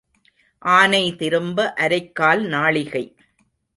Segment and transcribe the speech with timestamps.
[0.61, 3.15] ஆனை திரும்ப அரைக்கால் நாழிகை.